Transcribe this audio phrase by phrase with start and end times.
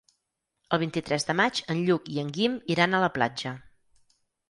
[0.77, 3.57] El vint-i-tres de maig en Lluc i en Guim iran a la platja.